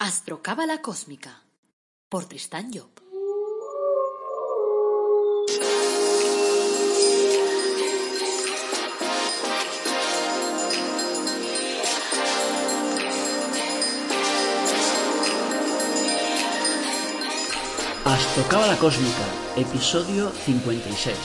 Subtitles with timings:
[0.00, 1.42] Astrocábala Cósmica
[2.08, 2.88] por Tristán Job.
[18.04, 19.10] Astrocábala Cósmica,
[19.56, 21.16] episodio 56.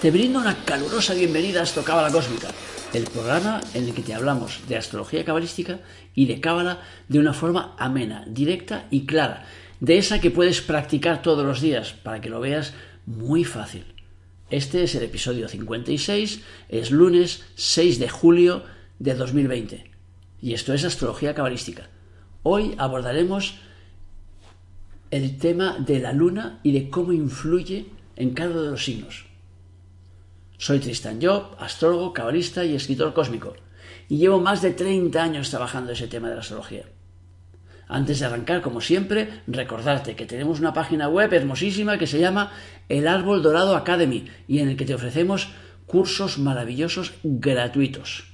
[0.00, 2.52] Te brindo una calurosa bienvenida a Astrocábala Cósmica,
[2.92, 5.80] el programa en el que te hablamos de astrología cabalística
[6.14, 9.46] y de cábala de una forma amena, directa y clara,
[9.80, 12.74] de esa que puedes practicar todos los días para que lo veas
[13.06, 13.84] muy fácil.
[14.50, 18.64] Este es el episodio 56, es lunes 6 de julio
[18.98, 19.90] de 2020
[20.42, 21.88] y esto es astrología cabalística.
[22.42, 23.56] Hoy abordaremos
[25.10, 29.29] el tema de la luna y de cómo influye en cada uno de los signos.
[30.60, 33.54] Soy Tristan Job, astrólogo, cabalista y escritor cósmico,
[34.10, 36.84] y llevo más de 30 años trabajando ese tema de la astrología.
[37.88, 42.52] Antes de arrancar, como siempre, recordarte que tenemos una página web hermosísima que se llama
[42.90, 45.48] El Árbol Dorado Academy y en el que te ofrecemos
[45.86, 48.24] cursos maravillosos gratuitos.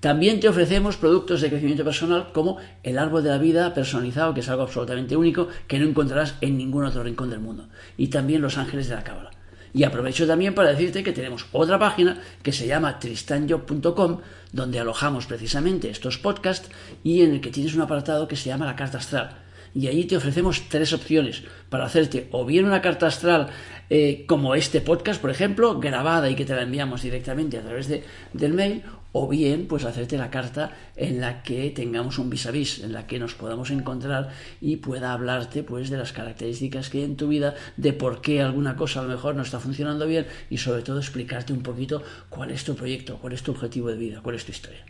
[0.00, 4.40] También te ofrecemos productos de crecimiento personal como el árbol de la vida personalizado, que
[4.40, 7.70] es algo absolutamente único que no encontrarás en ningún otro rincón del mundo.
[7.96, 9.30] Y también los ángeles de la cábala.
[9.72, 14.20] Y aprovecho también para decirte que tenemos otra página que se llama tristanjob.com,
[14.52, 16.70] donde alojamos precisamente estos podcasts
[17.04, 19.38] y en el que tienes un apartado que se llama la carta astral.
[19.74, 23.50] Y allí te ofrecemos tres opciones para hacerte o bien una carta astral
[23.88, 27.86] eh, como este podcast, por ejemplo, grabada y que te la enviamos directamente a través
[27.86, 28.82] de, del mail,
[29.12, 32.92] o bien pues hacerte la carta en la que tengamos un vis a vis, en
[32.92, 34.30] la que nos podamos encontrar
[34.60, 38.42] y pueda hablarte pues de las características que hay en tu vida, de por qué
[38.42, 42.02] alguna cosa a lo mejor no está funcionando bien y sobre todo explicarte un poquito
[42.28, 44.84] cuál es tu proyecto, cuál es tu objetivo de vida, cuál es tu historia.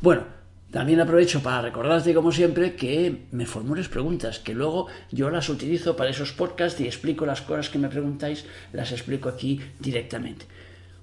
[0.00, 0.24] Bueno,
[0.70, 5.96] también aprovecho para recordarte, como siempre, que me formules preguntas, que luego yo las utilizo
[5.96, 10.46] para esos podcasts y explico las cosas que me preguntáis, las explico aquí directamente.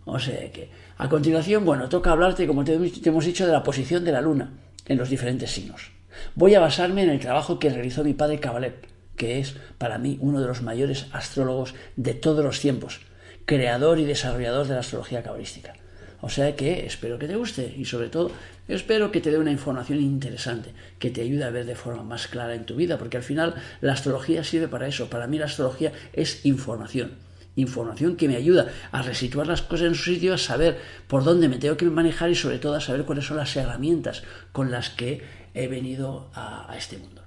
[0.06, 0.70] O sea que,
[1.04, 4.54] a continuación, bueno, toca hablarte, como te, hemos dicho, de la posición de la luna
[4.86, 5.92] en los diferentes signos.
[6.34, 8.76] Voy a basarme en el trabajo que realizó mi padre Kabalev,
[9.18, 13.02] que es para mí uno de los mayores astrólogos de todos los tiempos,
[13.44, 15.74] creador y desarrollador de la astrología cabalística.
[16.22, 18.32] O sea que espero que te guste y sobre todo
[18.70, 22.28] espero que te dé una información interesante, que te ayude a ver de forma más
[22.28, 25.10] clara en tu vida, porque al final la astrología sirve para eso.
[25.10, 27.18] Para mí la astrología es información
[27.56, 31.50] información que me ayuda a resituar las cosas en su sitio, a saber por dónde
[31.50, 34.90] me tengo que manejar y sobre todo a saber cuáles son las herramientas con las
[34.90, 37.22] que he venido a, este mundo.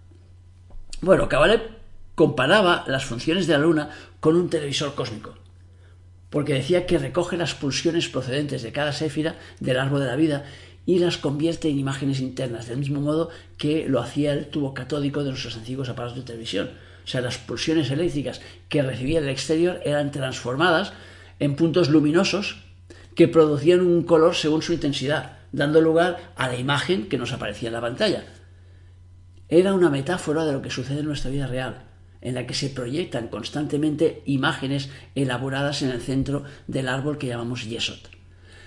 [1.01, 1.63] Bueno, Kabalev
[2.15, 5.35] comparaba las funciones de la luna con un televisor cósmico,
[6.31, 10.45] porque decía que recoge las pulsiones procedentes de cada séfira del árbol de la vida
[10.87, 15.23] y las convierte en imágenes internas, del mismo modo que lo hacía el tubo catódico
[15.23, 16.71] de nuestros antiguos aparatos de televisión.
[17.07, 20.93] O sea, las pulsiones eléctricas que recibía el exterior eran transformadas
[21.39, 22.65] en puntos luminosos
[23.15, 27.69] que producían un color según su intensidad, dando lugar a la imagen que nos aparecía
[27.69, 28.25] en la pantalla.
[29.49, 31.85] Era una metáfora de lo que sucede en nuestra vida real,
[32.21, 37.65] en la que se proyectan constantemente imágenes elaboradas en el centro del árbol que llamamos
[37.65, 38.11] yesot.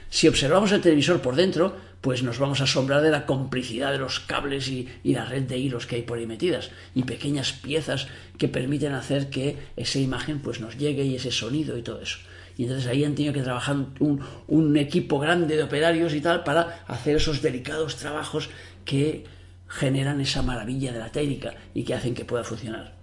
[0.10, 3.98] Si observamos el televisor por dentro, pues nos vamos a asombrar de la complicidad de
[3.98, 8.08] los cables y, la red de hilos que hay por ahí metidas y pequeñas piezas
[8.38, 12.20] que permiten hacer que esa imagen pues nos llegue y ese sonido y todo eso.
[12.58, 16.44] Y entonces ahí han tenido que trabajar un, un equipo grande de operarios y tal
[16.44, 18.50] para hacer esos delicados trabajos
[18.86, 19.26] que
[19.68, 23.00] generan esa maravilla de la técnica y que hacen que pueda funcionar.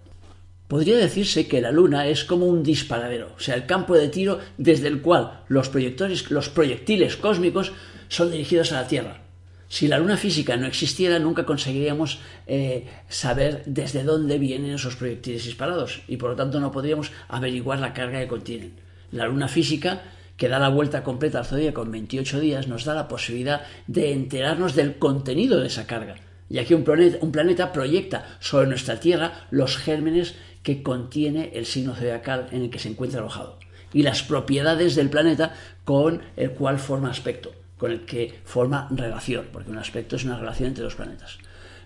[0.68, 4.40] Podría decirse que la Luna es como un disparadero, o sea, el campo de tiro
[4.58, 7.72] desde el cual los proyectores, los proyectiles cósmicos
[8.08, 9.22] son dirigidos a la Tierra.
[9.68, 15.44] Si la Luna física no existiera, nunca conseguiríamos eh, saber desde dónde vienen esos proyectiles
[15.44, 18.74] disparados y por lo tanto no podríamos averiguar la carga que contienen.
[19.10, 20.02] La Luna física
[20.36, 24.12] que da la vuelta completa al zodíaco en 28 días, nos da la posibilidad de
[24.12, 26.16] enterarnos del contenido de esa carga,
[26.48, 31.64] ya que un planeta, un planeta proyecta sobre nuestra Tierra los gérmenes que contiene el
[31.64, 33.58] signo zodiacal en el que se encuentra alojado
[33.92, 35.54] y las propiedades del planeta
[35.84, 40.38] con el cual forma aspecto, con el que forma relación, porque un aspecto es una
[40.38, 41.38] relación entre dos planetas.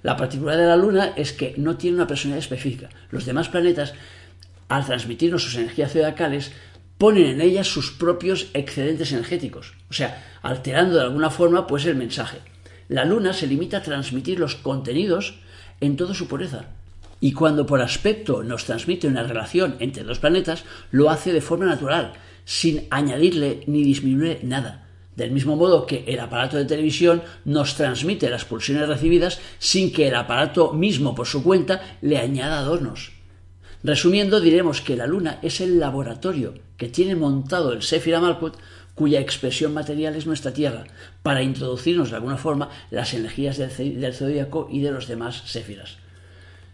[0.03, 2.89] La particularidad de la Luna es que no tiene una personalidad específica.
[3.11, 3.93] Los demás planetas,
[4.69, 6.53] al transmitirnos sus energías zodiacales,
[6.97, 11.97] ponen en ellas sus propios excedentes energéticos, o sea, alterando de alguna forma pues el
[11.97, 12.39] mensaje.
[12.89, 15.41] La Luna se limita a transmitir los contenidos
[15.81, 16.67] en toda su pureza,
[17.21, 21.67] y cuando por aspecto nos transmite una relación entre dos planetas, lo hace de forma
[21.67, 22.15] natural,
[22.45, 24.87] sin añadirle ni disminuirle nada.
[25.17, 30.09] Del mismo modo que el aparato de televisión nos transmite las pulsiones recibidas sin que
[30.09, 33.13] el aparato mismo por su cuenta le añada adornos.
[33.83, 38.57] Resumiendo, diremos que la Luna es el laboratorio que tiene montado el Sephira Malkut,
[38.95, 40.85] cuya expresión material es nuestra Tierra,
[41.23, 45.97] para introducirnos de alguna forma las energías del, zodíaco y de los demás Séfiras.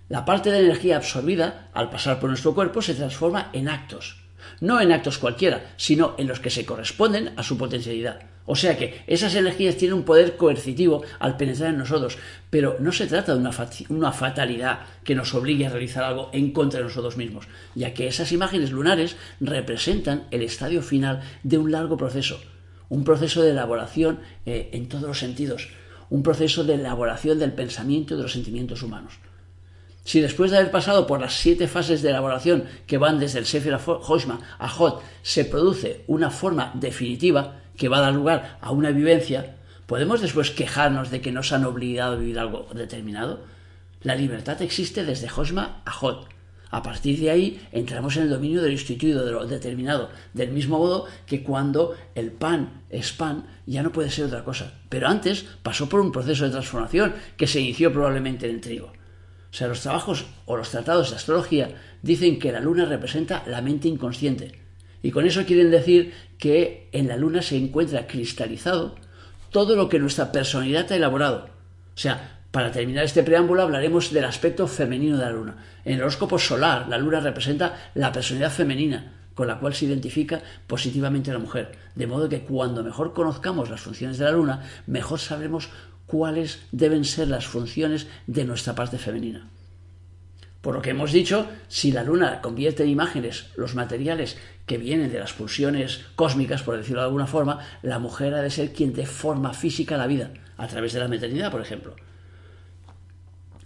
[0.09, 4.26] La parte de energía absorbida, al pasar por nuestro cuerpo, se transforma en actos,
[4.61, 8.21] no en actos cualquiera, sino en los que se corresponden a su potencialidad.
[8.47, 12.17] O sea que esas energías tienen un poder coercitivo al penetrar en nosotros,
[12.49, 13.41] pero no se trata de
[13.89, 18.07] una, fatalidad que nos obligue a realizar algo en contra de nosotros mismos, ya que
[18.07, 22.41] esas imágenes lunares representan el estadio final de un largo proceso,
[22.89, 25.69] un proceso de elaboración eh, en todos los sentidos,
[26.09, 29.15] un proceso de elaboración del pensamiento y de los sentimientos humanos.
[30.07, 33.45] Si después de haber pasado por las siete fases de elaboración que van desde el
[33.45, 38.71] Sefer Hoshma a Hot se produce una forma definitiva que va a dar lugar a
[38.71, 39.57] una vivencia,
[39.87, 43.41] ¿podemos después quejarnos de que nos han obligado a vivir algo determinado?
[44.03, 46.29] La libertad existe desde Hoshma a Hot.
[46.71, 50.53] A partir de ahí entramos en el dominio de lo instituido, de lo determinado, del
[50.53, 54.73] mismo modo que cuando el pan es pan ya no puede ser otra cosa.
[54.89, 58.93] Pero antes pasó por un proceso de transformación que se inició probablemente en el trigo.
[59.57, 61.71] O sea, los trabajos o los tratados de astrología
[62.03, 64.53] dicen que la luna representa la mente inconsciente.
[65.03, 68.97] Y con eso quieren decir que en la luna se encuentra cristalizado
[69.51, 71.47] todo lo que nuestra personalidad ha elaborado.
[71.95, 75.57] O sea, para terminar este preámbulo hablaremos del aspecto femenino de la luna.
[75.87, 80.43] En el horóscopo solar, la luna representa la personalidad femenina, con la cual se identifica
[80.67, 81.73] positivamente la mujer.
[81.95, 85.71] De modo que cuando mejor conozcamos las funciones de la luna, mejor sabremos
[86.07, 89.49] cuáles deben ser las funciones de nuestra parte femenina.
[90.61, 94.37] Por lo que hemos dicho, si la Luna convierte en imágenes los materiales
[94.67, 98.51] que vienen de las pulsiones cósmicas, por decirlo de alguna forma, la mujer ha de
[98.51, 101.95] ser quien dé forma física la vida, a través de la maternidad, por ejemplo.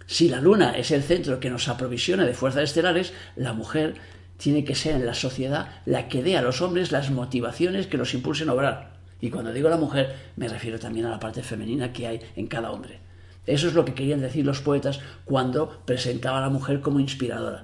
[0.05, 3.95] Si la Luna es el centro que nos aprovisiona de fuerzas estelares, la mujer
[4.37, 7.97] tiene que ser en la sociedad la que dé a los hombres las motivaciones que
[7.97, 9.00] los impulsen a obrar.
[9.21, 12.47] Y cuando digo la mujer, me refiero también a la parte femenina que hay en
[12.47, 12.99] cada hombre.
[13.45, 17.63] Eso es lo que querían decir los poetas cuando presentaban a la mujer como inspiradora.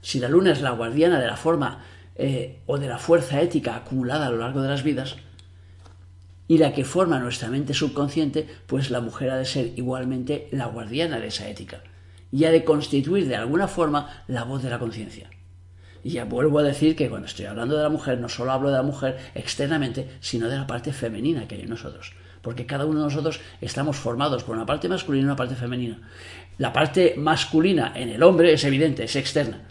[0.00, 1.84] Si la luna es la guardiana de la forma
[2.16, 5.16] eh, o de la fuerza ética acumulada a lo largo de las vidas,
[6.48, 10.66] y la que forma nuestra mente subconsciente, pues la mujer ha de ser igualmente la
[10.66, 11.82] guardiana de esa ética,
[12.30, 15.28] y ha de constituir de alguna forma la voz de la conciencia.
[16.06, 18.70] Y ya vuelvo a decir que cuando estoy hablando de la mujer, no solo hablo
[18.70, 22.12] de la mujer externamente, sino de la parte femenina que hay en nosotros.
[22.42, 25.98] Porque cada uno de nosotros estamos formados por una parte masculina y una parte femenina.
[26.58, 29.62] La parte masculina en el hombre es evidente, es externa.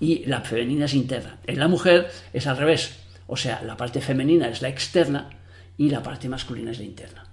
[0.00, 1.36] Y la femenina es interna.
[1.46, 2.96] En la mujer es al revés.
[3.26, 5.28] O sea, la parte femenina es la externa
[5.76, 7.26] y la parte masculina es la interna.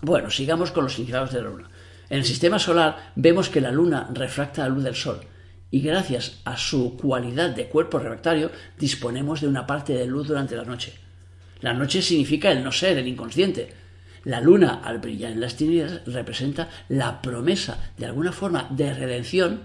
[0.00, 1.68] Bueno, sigamos con los significados de la luna.
[2.08, 5.20] En el sistema solar vemos que la luna refracta la luz del sol
[5.70, 10.56] y gracias a su cualidad de cuerpo refractario disponemos de una parte de luz durante
[10.56, 10.94] la noche.
[11.60, 13.72] La noche significa el no ser, el inconsciente.
[14.24, 19.60] La luna, al brillar en las tinieblas, representa la promesa, de alguna forma, de redención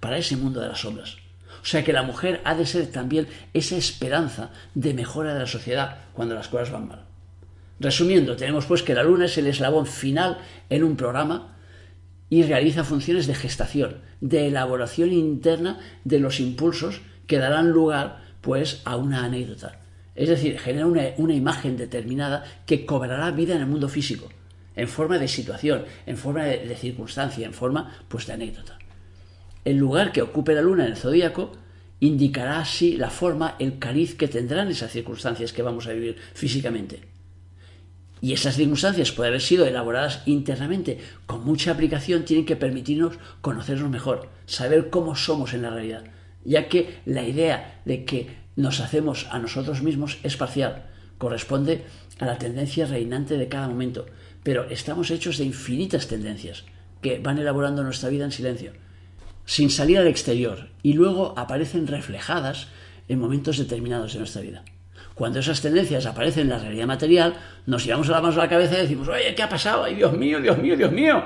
[0.00, 1.16] para ese mundo de las sombras.
[1.62, 5.46] O sea que la mujer ha de ser también esa esperanza de mejora de la
[5.46, 7.04] sociedad cuando las cosas van mal.
[7.78, 10.38] Resumiendo, tenemos pues que la luna es el eslabón final
[10.70, 11.56] en un programa
[12.30, 18.80] y realiza funciones de gestación, de elaboración interna de los impulsos que darán lugar pues
[18.84, 19.80] a una anécdota.
[20.14, 24.28] Es decir, genera una, imagen determinada que cobrará vida en el mundo físico,
[24.76, 28.78] en forma de situación, en forma de, de circunstancia, en forma pues de anécdota.
[29.64, 31.52] El lugar que ocupe la luna en el zodíaco
[32.00, 37.09] indicará así la forma, el cariz que tendrán esas circunstancias que vamos a vivir físicamente.
[38.22, 40.98] Y esas circunstancias pueden haber sido elaboradas internamente.
[41.26, 46.04] Con mucha aplicación, tienen que permitirnos conocernos mejor, saber cómo somos en la realidad,
[46.44, 50.86] ya que la idea de que nos hacemos a nosotros mismos es parcial,
[51.18, 51.84] corresponde
[52.18, 54.06] a la tendencia reinante de cada momento,
[54.42, 56.64] pero estamos hechos de infinitas tendencias
[57.00, 58.72] que van elaborando nuestra vida en silencio,
[59.46, 62.68] sin salir al exterior, y luego aparecen reflejadas
[63.08, 64.64] en momentos determinados de nuestra vida.
[65.14, 67.34] Cuando esas tendencias aparecen en la realidad material,
[67.66, 69.84] nos llevamos a la mano a la cabeza y decimos, oye, ¿qué ha pasado?
[69.84, 71.24] Ay, Dios mío, Dios mío, Dios mío.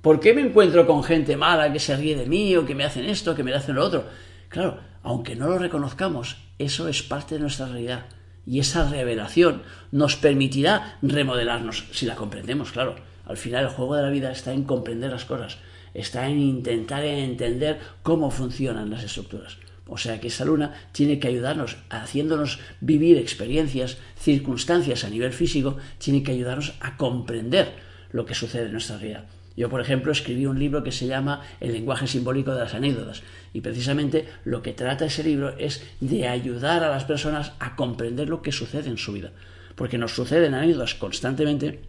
[0.00, 2.84] ¿Por qué me encuentro con gente mala que se ríe de mí o que me
[2.84, 4.04] hacen esto, que me hacen lo otro?
[4.48, 8.06] Claro, aunque no lo reconozcamos, eso es parte de nuestra realidad.
[8.46, 12.96] Y esa revelación nos permitirá remodelarnos, si la comprendemos, claro.
[13.26, 15.58] Al final el juego de la vida está en comprender las cosas,
[15.92, 19.58] está en intentar entender cómo funcionan las estructuras.
[19.88, 25.78] O sea que esa luna tiene que ayudarnos, haciéndonos vivir experiencias, circunstancias a nivel físico,
[25.96, 27.72] tiene que ayudarnos a comprender
[28.12, 29.24] lo que sucede en nuestra vida.
[29.56, 33.22] Yo, por ejemplo, escribí un libro que se llama El lenguaje simbólico de las anécdotas
[33.52, 38.28] y precisamente lo que trata ese libro es de ayudar a las personas a comprender
[38.28, 39.32] lo que sucede en su vida.
[39.74, 41.80] Porque nos suceden anécdotas constantemente,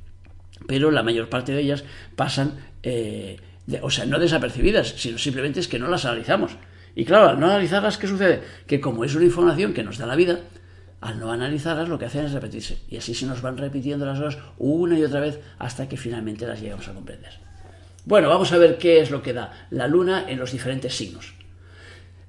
[0.67, 1.83] pero la mayor parte de ellas
[2.15, 3.37] pasan, eh,
[3.83, 6.53] o sea, no desapercibidas, sino simplemente es que no las analizamos.
[6.95, 8.41] Y claro, al no analizarlas, ¿qué sucede?
[8.67, 10.39] Que como es una información que nos da la vida,
[11.01, 12.79] al no analizarlas lo que hacen es repetirse.
[12.89, 16.45] Y así se nos van repitiendo las cosas una y otra vez hasta que finalmente
[16.45, 17.31] las llegamos a comprender.
[18.05, 21.33] Bueno, vamos a ver qué es lo que da la luna en los diferentes signos.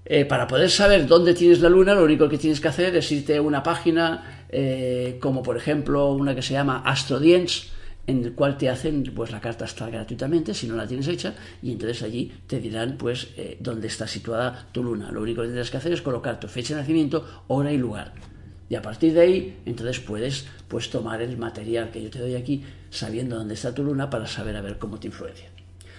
[0.04, 3.10] Eh, para poder saber dónde tienes la luna, lo único que tienes que hacer es
[3.12, 7.68] irte a una página eh, como por ejemplo una que se llama AstroDience,
[8.10, 11.34] en el cual te hacen pues la carta astral gratuitamente si no la tienes hecha
[11.62, 15.10] y entonces allí te dirán pues eh, dónde está situada tu luna.
[15.10, 18.12] Lo único que tendrás que hacer es colocar tu fecha de nacimiento, hora y lugar.
[18.68, 22.36] Y a partir de ahí, entonces puedes pues tomar el material que yo te doy
[22.36, 25.48] aquí, sabiendo dónde está tu luna para saber a ver cómo te influencia.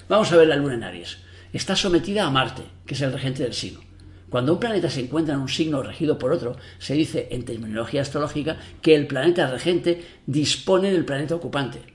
[0.07, 1.17] Vamos a ver la luna en Aries.
[1.51, 3.81] Está sometida a Marte, que es el regente del signo.
[4.29, 8.01] Cuando un planeta se encuentra en un signo regido por otro, se dice en terminología
[8.01, 11.90] astrológica que el planeta regente dispone del planeta ocupante.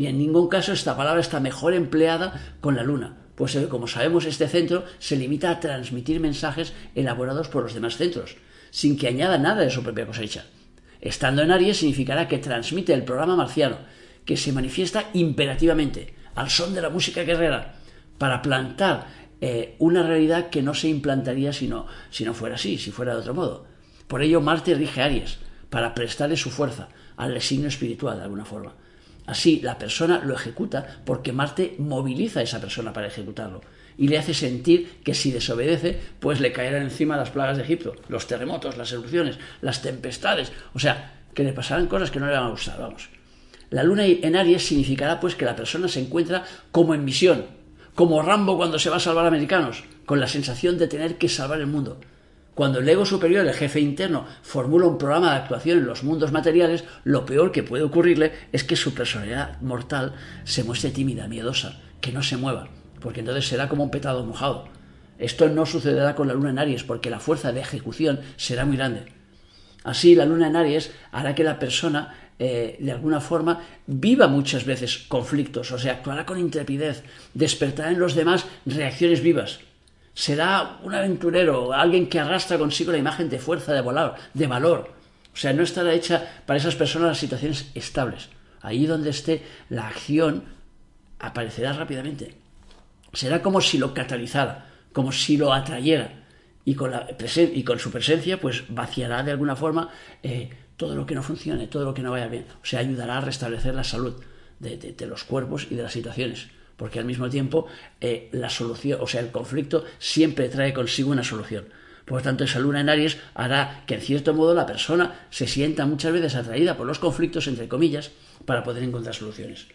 [0.00, 3.86] Y en ningún caso esta palabra está mejor empleada con la Luna, pues eh, como
[3.86, 8.38] sabemos este centro se limita a transmitir mensajes elaborados por los demás centros,
[8.70, 10.46] sin que añada nada de su propia cosecha.
[11.02, 13.76] Estando en Aries significará que transmite el programa marciano,
[14.24, 17.74] que se manifiesta imperativamente, al son de la música guerrera,
[18.16, 19.06] para plantar
[19.42, 23.12] eh, una realidad que no se implantaría si no, si no fuera así, si fuera
[23.12, 23.66] de otro modo.
[24.08, 26.88] Por ello Marte rige Aries, para prestarle su fuerza
[27.18, 28.72] al signo espiritual de alguna forma.
[29.30, 33.60] Así la persona lo ejecuta porque Marte moviliza a esa persona para ejecutarlo
[33.96, 37.94] y le hace sentir que si desobedece, pues le caerán encima las plagas de Egipto,
[38.08, 42.32] los terremotos, las erupciones, las tempestades, o sea, que le pasarán cosas que no le
[42.32, 43.08] van a gustar, vamos.
[43.70, 47.44] La luna en Aries significará pues que la persona se encuentra como en misión,
[47.94, 51.28] como Rambo cuando se va a salvar a americanos, con la sensación de tener que
[51.28, 52.00] salvar el mundo.
[52.54, 56.32] Cuando el ego superior, el jefe interno, formula un programa de actuación en los mundos
[56.32, 60.14] materiales, lo peor que puede ocurrirle es que su personalidad mortal
[60.44, 62.68] se muestre tímida, miedosa, que no se mueva,
[63.00, 64.68] porque entonces será como un petado mojado.
[65.18, 68.76] Esto no sucederá con la luna en Aries, porque la fuerza de ejecución será muy
[68.76, 69.12] grande.
[69.84, 74.64] Así, la luna en Aries hará que la persona, eh, de alguna forma, viva muchas
[74.64, 79.60] veces conflictos, o sea, actuará con intrepidez, despertará en los demás reacciones vivas.
[80.20, 84.92] Será un aventurero, alguien que arrastra consigo la imagen de fuerza, de valor, de valor.
[85.32, 88.28] O sea, no estará hecha para esas personas las situaciones estables.
[88.60, 90.44] Ahí donde esté la acción
[91.18, 92.34] aparecerá rápidamente.
[93.14, 96.26] Será como si lo catalizara, como si lo atrayera.
[96.66, 97.08] Y con, la
[97.54, 99.88] y con su presencia, pues vaciará de alguna forma
[100.22, 102.44] eh, todo lo que no funcione, todo lo que no vaya bien.
[102.62, 104.22] O sea, ayudará a restablecer la salud
[104.58, 106.48] de los cuerpos y de las situaciones
[106.80, 107.66] porque al mismo tiempo
[108.00, 111.66] eh, la solución, o sea, el conflicto siempre trae consigo una solución.
[112.06, 115.46] Por lo tanto, esa luna en Aries hará que, en cierto modo, la persona se
[115.46, 118.12] sienta muchas veces atraída por los conflictos, entre comillas,
[118.46, 119.66] para poder encontrar soluciones.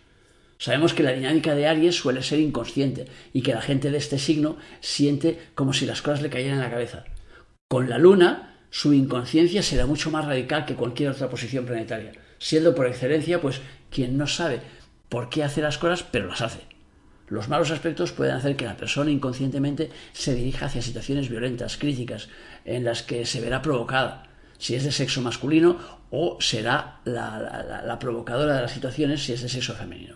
[0.57, 4.17] Sabemos que la dinámica de Aries suele ser inconsciente y que la gente de este
[4.17, 7.05] signo siente como si las cosas le cayeran en la cabeza.
[7.67, 12.73] Con la luna, su inconsciencia será mucho más radical que cualquier otra posición planetaria, siendo
[12.73, 14.61] por excelencia, pues, quien no sabe
[15.07, 16.74] por qué hace las cosas, pero las hace.
[17.27, 22.29] Los malos aspectos pueden hacer que la persona inconscientemente se dirija hacia situaciones violentas, críticas,
[22.65, 24.27] en las que se verá provocada,
[24.59, 25.77] si es de sexo masculino,
[26.11, 30.15] o será la, provocadora de las situaciones si es de sexo femenino.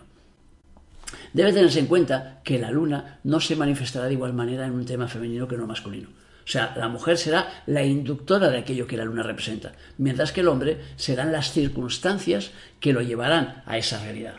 [1.32, 4.84] Debe tenerse en cuenta que la luna no se manifestará de igual manera en un
[4.84, 6.08] tema femenino que en uno masculino.
[6.08, 10.40] O sea, la mujer será la inductora de aquello que la luna representa, mientras que
[10.40, 12.50] el hombre serán las circunstancias
[12.80, 14.36] que lo llevarán a esa realidad.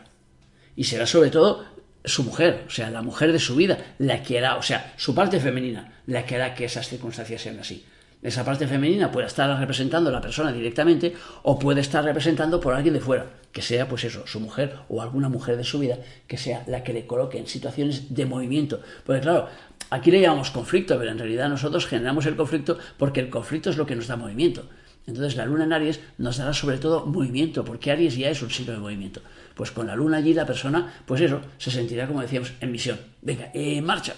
[0.74, 1.64] Y será sobre todo
[2.04, 5.14] su mujer, o sea, la mujer de su vida, la que hará, o sea, su
[5.14, 7.84] parte femenina, la que hará que esas circunstancias sean así.
[8.22, 12.72] Esa parte femenina puede estar representando a la persona directamente o puede estar representando por
[12.72, 15.98] alguien de fuera, que sea pues eso, su mujer o alguna mujer de su vida,
[16.28, 18.80] que sea la que le coloque en situaciones de movimiento.
[19.04, 19.48] Porque claro,
[19.90, 23.76] aquí le llamamos conflicto, pero en realidad nosotros generamos el conflicto porque el conflicto es
[23.76, 24.68] lo que nos da movimiento.
[25.06, 28.50] Entonces la luna en Aries nos dará sobre todo movimiento, porque Aries ya es un
[28.50, 29.20] signo de movimiento.
[29.54, 32.98] Pues con la luna allí la persona, pues eso, se sentirá, como decíamos, en misión.
[33.20, 34.14] Venga, en marcha.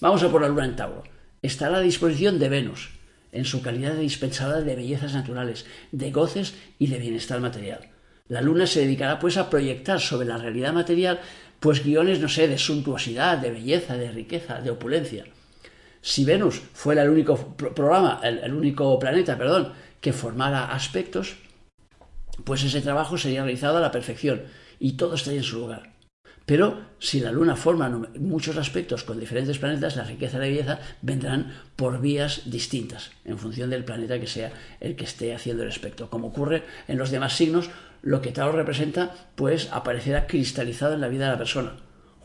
[0.00, 1.04] Vamos a por la luna en Tauro.
[1.42, 2.90] Estará a disposición de Venus,
[3.32, 7.88] en su calidad de dispensadora de bellezas naturales, de goces y de bienestar material.
[8.28, 11.20] La luna se dedicará pues a proyectar sobre la realidad material
[11.60, 15.24] pues guiones, no sé, de suntuosidad, de belleza, de riqueza, de opulencia.
[16.00, 21.36] Si Venus fuera el único programa, el, único planeta, perdón, que formara aspectos,
[22.44, 24.42] pues ese trabajo sería realizado a la perfección
[24.78, 25.98] y todo estaría en su lugar.
[26.46, 30.80] Pero si la Luna forma muchos aspectos con diferentes planetas, la riqueza y la belleza
[31.02, 35.68] vendrán por vías distintas, en función del planeta que sea el que esté haciendo el
[35.68, 36.08] aspecto.
[36.08, 37.68] Como ocurre en los demás signos,
[38.00, 41.72] lo que Tauro representa, pues aparecerá cristalizado en la vida de la persona,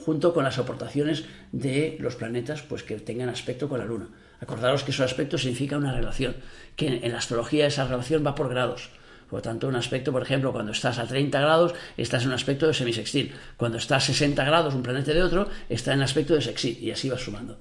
[0.03, 4.09] junto con las aportaciones de los planetas, pues que tengan aspecto con la Luna.
[4.41, 6.35] Acordaros que esos aspectos significa una relación,
[6.75, 8.89] que en la astrología esa relación va por grados.
[9.29, 12.35] Por lo tanto, un aspecto, por ejemplo, cuando estás a 30 grados, estás en un
[12.35, 13.33] aspecto de semisextil.
[13.57, 16.77] Cuando estás a 60 grados, un planeta de otro, está en aspecto de sextil.
[16.79, 17.57] Y así va sumando.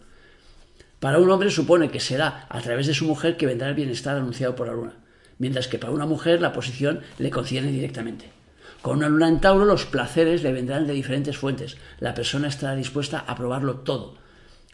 [1.00, 4.16] Para un hombre supone que será a través de su mujer que vendrá el bienestar
[4.16, 4.94] anunciado por la luna,
[5.38, 8.41] mientras que para una mujer la posición le concierne directamente.
[8.83, 11.77] Con una luna en Tauro los placeres le vendrán de diferentes fuentes.
[12.01, 14.17] La persona estará dispuesta a probarlo todo.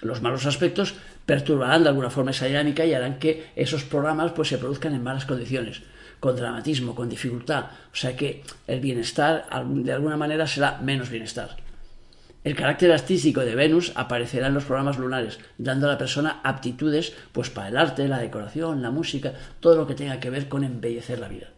[0.00, 0.94] Los malos aspectos
[1.26, 5.02] perturbarán de alguna forma esa dinámica y harán que esos programas pues, se produzcan en
[5.02, 5.82] malas condiciones
[6.20, 7.66] con dramatismo, con dificultad.
[7.92, 11.56] O sea que el bienestar de alguna manera será menos bienestar.
[12.44, 17.12] El carácter artístico de Venus aparecerá en los programas lunares, dando a la persona aptitudes
[17.32, 20.64] pues para el arte, la decoración, la música, todo lo que tenga que ver con
[20.64, 21.48] embellecer la vida.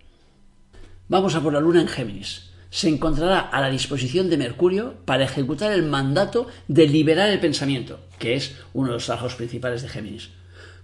[1.11, 2.53] Vamos a por la luna en Géminis.
[2.71, 7.99] Se encontrará a la disposición de Mercurio para ejecutar el mandato de liberar el pensamiento,
[8.21, 10.31] que es uno de los trabajos principales de Géminis.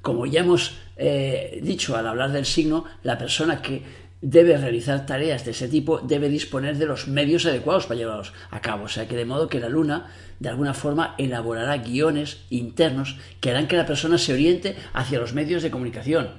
[0.02, 3.84] Como ya hemos eh, dicho al hablar del signo, la persona que
[4.20, 8.60] debe realizar tareas de ese tipo debe disponer de los medios adecuados para llevarlos a
[8.60, 8.86] cabo.
[8.86, 13.50] O sea que de modo que la luna de alguna forma elaborará guiones internos que
[13.50, 16.30] harán que la persona se oriente hacia los medios de comunicación,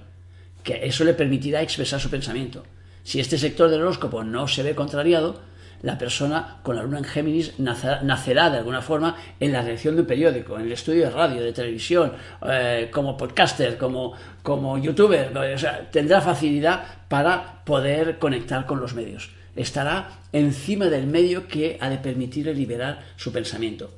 [0.64, 2.66] que eso le permitirá expresar su pensamiento.
[3.08, 5.40] Si este sector del horóscopo no se ve contrariado,
[5.82, 10.02] la persona con la luna en Géminis nacerá, de alguna forma en la dirección de
[10.02, 12.12] un periódico, en el estudio de radio, de televisión,
[12.46, 14.12] eh, como podcaster, como,
[14.44, 15.32] como youtuber,
[15.90, 19.32] tendrá facilidad para poder conectar con los medios.
[19.56, 23.90] Estará encima del medio que ha de permitirle liberar su pensamiento.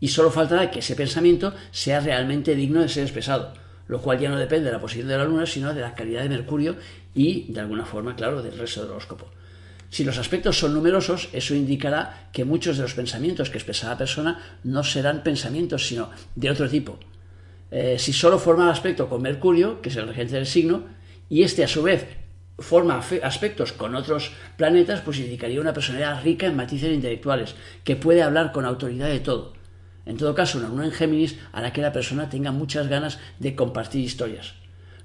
[0.00, 3.52] Y solo faltará que ese pensamiento sea realmente digno de ser expresado,
[3.86, 6.24] lo cual ya no depende de la posición de la luna, sino de la calidad
[6.24, 6.74] de Mercurio
[7.18, 9.26] y, de alguna forma, claro, del resto del horóscopo.
[9.90, 13.98] Si los aspectos son numerosos, eso indicará que muchos de los pensamientos que expresa la
[13.98, 16.96] persona no serán pensamientos, sino de otro tipo.
[17.72, 20.84] Eh, si solo forma aspecto con Mercurio, que es el regente del signo,
[21.28, 22.06] y este a su vez
[22.56, 28.22] forma aspectos con otros planetas, pues indicaría una personalidad rica en matices intelectuales, que puede
[28.22, 29.54] hablar con autoridad de todo.
[30.06, 33.56] En todo caso, una luna en Géminis hará que la persona tenga muchas ganas de
[33.56, 34.57] compartir historias.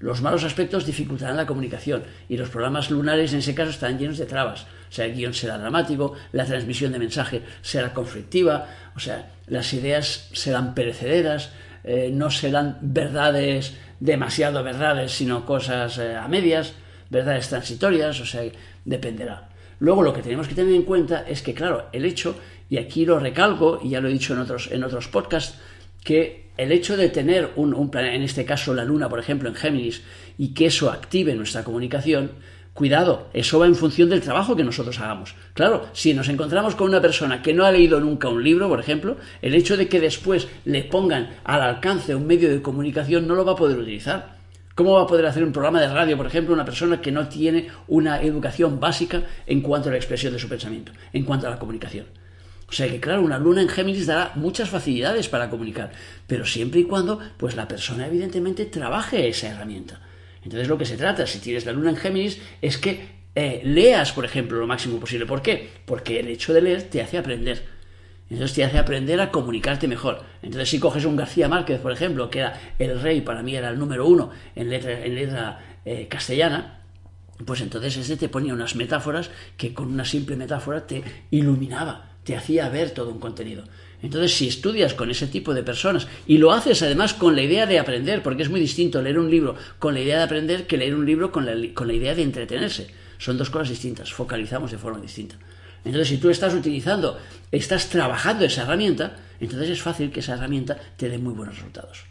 [0.03, 4.17] Los malos aspectos dificultarán la comunicación y los programas lunares en ese caso estarán llenos
[4.17, 4.63] de trabas.
[4.63, 9.73] O sea, el guion será dramático, la transmisión de mensaje será conflictiva, o sea, las
[9.73, 11.51] ideas serán perecederas,
[11.85, 16.73] eh, no serán verdades, demasiado verdades, sino cosas eh, a medias,
[17.09, 18.43] verdades transitorias, o sea,
[18.83, 19.47] dependerá.
[19.79, 22.35] Luego lo que tenemos que tener en cuenta es que, claro, el hecho,
[22.69, 25.57] y aquí lo recalco, y ya lo he dicho en otros, en otros podcasts,
[26.03, 29.55] que el hecho de tener un, planeta, en este caso la Luna, por ejemplo, en
[29.55, 30.03] Géminis,
[30.37, 32.31] y que eso active nuestra comunicación,
[32.73, 35.35] cuidado, eso va en función del trabajo que nosotros hagamos.
[35.53, 38.79] Claro, si nos encontramos con una persona que no ha leído nunca un libro, por
[38.79, 43.35] ejemplo, el hecho de que después le pongan al alcance un medio de comunicación no
[43.35, 44.37] lo va a poder utilizar.
[44.75, 47.27] ¿Cómo va a poder hacer un programa de radio, por ejemplo, una persona que no
[47.27, 51.51] tiene una educación básica en cuanto a la expresión de su pensamiento, en cuanto a
[51.51, 52.07] la comunicación?
[52.73, 55.91] O sea que, claro, una luna en Géminis dará muchas facilidades para comunicar,
[56.25, 60.01] pero siempre y cuando pues la persona evidentemente trabaje esa herramienta.
[60.43, 64.11] Entonces lo que se trata, si tienes la luna en Géminis, es que eh, leas,
[64.11, 65.27] por ejemplo, lo máximo posible.
[65.27, 65.69] ¿Por qué?
[65.85, 67.63] Porque el hecho de leer te hace aprender.
[68.27, 70.23] Entonces te hace aprender a comunicarte mejor.
[70.41, 73.69] Entonces si coges un García Márquez, por ejemplo, que era el rey, para mí era
[73.69, 76.81] el número uno en letra, en letra eh, castellana,
[77.45, 82.35] pues entonces ese te ponía unas metáforas que con una simple metáfora te iluminaba te
[82.35, 83.63] hacía ver todo un contenido.
[84.01, 87.65] Entonces, si estudias con ese tipo de personas y lo haces además con la idea
[87.65, 90.77] de aprender, porque es muy distinto leer un libro con la idea de aprender que
[90.77, 92.87] leer un libro con la, idea de entretenerse.
[93.17, 95.35] Son dos cosas distintas, focalizamos de forma distinta.
[95.85, 97.17] Entonces, si tú estás utilizando,
[97.51, 102.03] estás trabajando esa herramienta, entonces es fácil que esa herramienta te dé muy buenos resultados.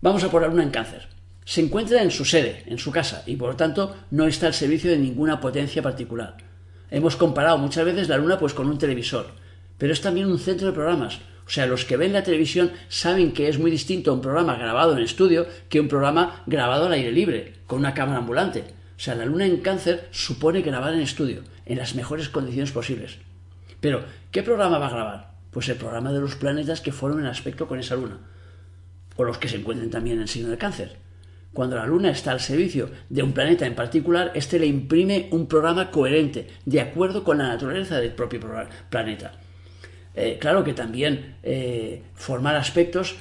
[0.00, 1.08] Vamos a poner una en cáncer.
[1.44, 4.54] Se encuentra en su sede, en su casa, y por lo tanto no está al
[4.54, 6.36] servicio de ninguna potencia particular.
[6.94, 9.26] Hemos comparado muchas veces la luna pues con un televisor,
[9.78, 11.18] pero es también un centro de programas.
[11.44, 14.92] O sea, los que ven la televisión saben que es muy distinto un programa grabado
[14.92, 18.60] en estudio que un programa grabado al aire libre, con una cámara ambulante.
[18.96, 23.18] O sea, la luna en cáncer supone grabar en estudio, en las mejores condiciones posibles.
[23.80, 25.30] Pero, ¿qué programa va a grabar?
[25.50, 28.20] Pues el programa de los planetas que forman el aspecto con esa luna.
[29.16, 30.96] o los que se encuentren también en signo de cáncer.
[31.54, 35.46] Cuando la Luna está al servicio de un planeta en particular, éste le imprime un
[35.46, 38.40] programa coherente, de acuerdo con la naturaleza del propio
[38.90, 39.38] planeta.
[40.16, 43.14] Eh, claro que también eh, formar aspectos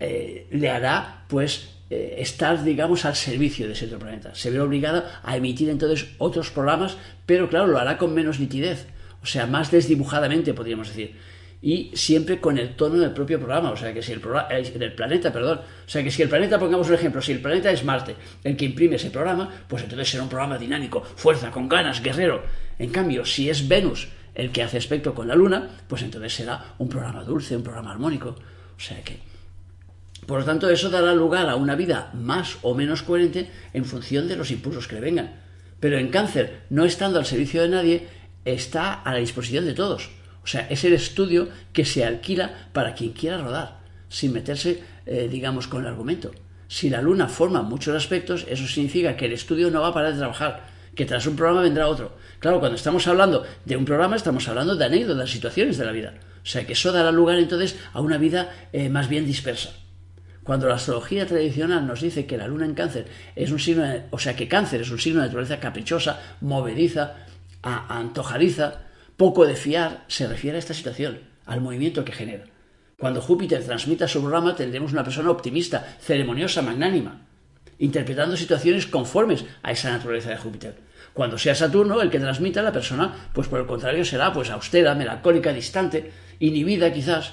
[0.00, 4.34] eh, le hará, pues, estar, digamos, al servicio de ese otro planeta.
[4.34, 8.88] Se ve obligado a emitir entonces otros programas, pero claro, lo hará con menos nitidez,
[9.22, 11.14] o sea, más desdibujadamente, podríamos decir
[11.66, 14.92] y siempre con el tono del propio programa, o sea que si el programa, del
[14.92, 17.82] planeta, perdón, o sea que si el planeta, pongamos un ejemplo, si el planeta es
[17.82, 22.00] Marte, el que imprime ese programa, pues entonces será un programa dinámico, fuerza, con ganas,
[22.00, 22.44] guerrero.
[22.78, 26.76] En cambio, si es Venus el que hace aspecto con la Luna, pues entonces será
[26.78, 28.36] un programa dulce, un programa armónico.
[28.76, 29.18] O sea que,
[30.24, 34.28] por lo tanto, eso dará lugar a una vida más o menos coherente en función
[34.28, 35.40] de los impulsos que le vengan.
[35.80, 38.06] Pero en cáncer, no estando al servicio de nadie,
[38.44, 40.10] está a la disposición de todos.
[40.46, 45.26] O sea, es el estudio que se alquila para quien quiera rodar, sin meterse, eh,
[45.28, 46.30] digamos, con el argumento.
[46.68, 50.12] Si la luna forma muchos aspectos, eso significa que el estudio no va a parar
[50.12, 52.16] de trabajar, que tras un programa vendrá otro.
[52.38, 56.14] Claro, cuando estamos hablando de un programa, estamos hablando de anécdotas, situaciones de la vida.
[56.44, 59.70] O sea, que eso dará lugar entonces a una vida eh, más bien dispersa.
[60.44, 64.18] Cuando la astrología tradicional nos dice que la luna en cáncer es un signo, o
[64.20, 67.16] sea, que cáncer es un signo de naturaleza caprichosa, movediza,
[67.62, 68.85] antojadiza,
[69.16, 72.44] poco de fiar se refiere a esta situación, al movimiento que genera.
[72.98, 77.26] Cuando Júpiter transmita su programa tendremos una persona optimista, ceremoniosa, magnánima,
[77.78, 80.74] interpretando situaciones conformes a esa naturaleza de Júpiter.
[81.12, 84.94] Cuando sea Saturno el que transmita, la persona, pues por el contrario, será pues austera,
[84.94, 87.32] melancólica, distante, inhibida quizás.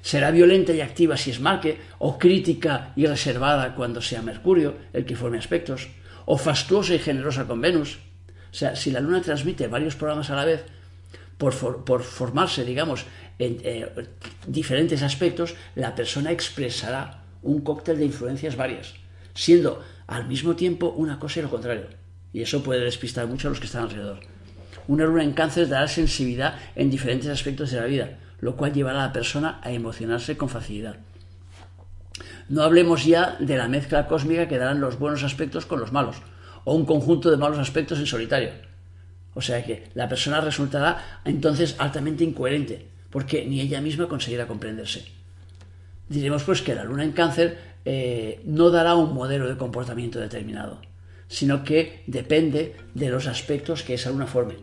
[0.00, 5.04] Será violenta y activa si es Marte, o crítica y reservada cuando sea Mercurio el
[5.04, 5.88] que forme aspectos,
[6.26, 7.98] o fastuosa y generosa con Venus.
[8.50, 10.64] O sea, si la Luna transmite varios programas a la vez,
[11.38, 11.52] por,
[12.02, 13.06] formarse, digamos,
[13.38, 13.90] en eh,
[14.46, 18.94] diferentes aspectos, la persona expresará un cóctel de influencias varias,
[19.34, 21.86] siendo al mismo tiempo una cosa y lo contrario.
[22.32, 24.20] Y eso puede despistar mucho a los que están alrededor.
[24.86, 29.02] Una luna en cáncer dará sensibilidad en diferentes aspectos de la vida, lo cual llevará
[29.02, 30.96] a la persona a emocionarse con facilidad.
[32.48, 36.16] No hablemos ya de la mezcla cósmica que darán los buenos aspectos con los malos,
[36.64, 38.50] o un conjunto de malos aspectos en solitario
[39.34, 45.04] o sea que la persona resultará entonces altamente incoherente, porque ni ella misma conseguirá comprenderse.
[46.08, 50.80] Diremos pues que la luna en cáncer eh, no dará un modelo de comportamiento determinado,
[51.28, 54.54] sino que depende de los aspectos que esa luna forme.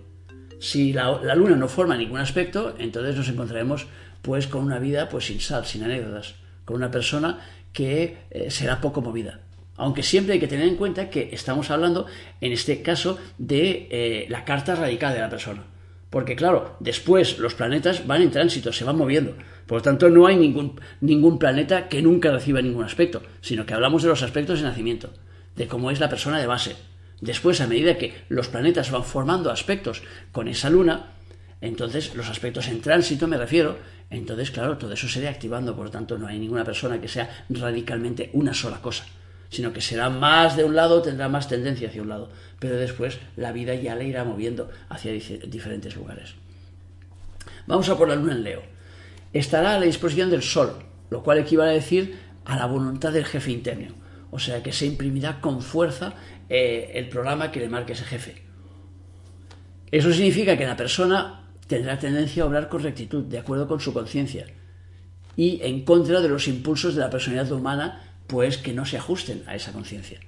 [0.60, 3.88] Si la, luna no forma ningún aspecto, entonces nos encontraremos
[4.22, 7.40] pues con una vida pues sin sal, sin anécdotas, con una persona
[7.74, 9.40] que eh, será poco movida.
[9.82, 12.06] Aunque siempre hay que tener en cuenta que estamos hablando,
[12.40, 15.64] en este caso, de eh, la carta radical de la persona.
[16.12, 19.36] Porque claro, después los planetas van en tránsito, se van moviendo.
[19.66, 23.74] Por lo tanto, no hay ningún, ningún planeta que nunca reciba ningún aspecto, sino que
[23.74, 25.10] hablamos de los aspectos de nacimiento,
[25.56, 26.76] de cómo es la persona de base.
[27.20, 31.14] Después, a medida que los planetas van formando aspectos con esa luna,
[31.60, 33.80] entonces los aspectos en tránsito, me refiero,
[34.12, 37.08] entonces, claro, todo eso se irá activando, por lo tanto, no hay ninguna persona que
[37.08, 39.06] sea radicalmente una sola cosa
[39.52, 43.20] sino que será más de un lado, tendrá más tendencia hacia un lado, pero después
[43.36, 46.34] la vida ya le irá moviendo hacia diferentes lugares.
[47.68, 48.62] Vamos a por la luna en Leo.
[49.34, 50.74] Estará a la disposición del Sol,
[51.10, 53.94] lo cual equivale a decir a la voluntad del jefe interno,
[54.32, 56.14] o sea que se imprimirá con fuerza
[56.50, 58.42] eh, el programa que le marque ese jefe.
[59.92, 63.92] Eso significa que la persona tendrá tendencia a obrar con rectitud, de acuerdo con su
[63.92, 64.48] conciencia,
[65.36, 69.44] y en contra de los impulsos de la personalidad humana pues que no se ajusten
[69.46, 70.22] a esa conciencia.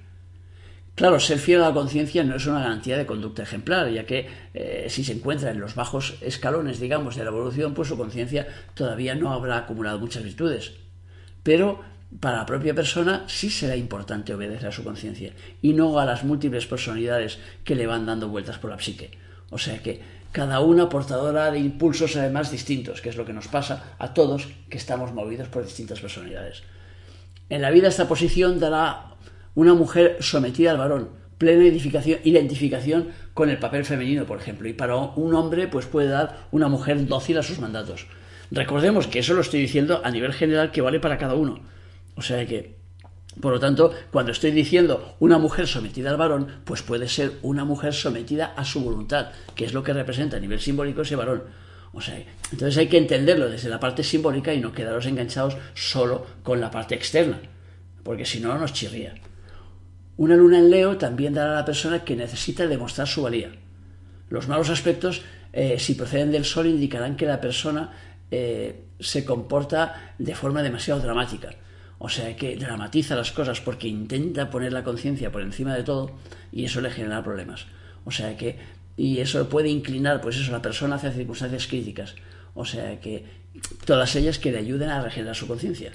[0.94, 4.28] Claro, ser fiel a la conciencia no es una garantía de conducta ejemplar, ya que
[4.52, 8.46] eh, si se encuentra en los bajos escalones, digamos, de la evolución, pues su conciencia
[8.74, 10.74] todavía no habrá acumulado muchas virtudes.
[11.42, 11.80] Pero
[12.20, 16.24] para la propia persona sí será importante obedecer a su conciencia y no a las
[16.24, 19.12] múltiples personalidades que le van dando vueltas por la psique.
[19.48, 23.48] O sea que cada una portadora de impulsos además distintos, que es lo que nos
[23.48, 26.64] pasa a todos que estamos movidos por distintas personalidades.
[27.54, 29.14] En la vida esta posición dará
[29.54, 34.96] una mujer sometida al varón, plena identificación con el papel femenino, por ejemplo, y para
[34.96, 38.08] un hombre pues puede dar una mujer dócil a sus mandatos.
[38.50, 41.60] Recordemos que eso lo estoy diciendo a nivel general que vale para cada uno.
[42.16, 42.74] O sea que,
[43.40, 47.64] por lo tanto, cuando estoy diciendo una mujer sometida al varón, pues puede ser una
[47.64, 51.44] mujer sometida a su voluntad, que es lo que representa a nivel simbólico ese varón.
[51.94, 52.20] O sea,
[52.52, 56.70] entonces hay que entenderlo desde la parte simbólica y no quedaros enganchados solo con la
[56.70, 57.40] parte externa,
[58.02, 59.14] porque si no nos chirría.
[60.16, 63.50] Una luna en Leo también dará a la persona que necesita demostrar su valía.
[64.28, 67.92] Los malos aspectos, eh, si proceden del Sol, indicarán que la persona
[68.30, 71.50] eh, se comporta de forma demasiado dramática.
[71.98, 76.10] O sea que dramatiza las cosas porque intenta poner la conciencia por encima de todo
[76.52, 77.66] y eso le genera problemas.
[78.04, 78.58] O sea que,
[78.96, 82.14] y eso puede inclinar, pues eso, la persona hacia circunstancias críticas.
[82.54, 83.24] O sea que
[83.84, 85.92] todas ellas que le ayuden a regenerar su conciencia.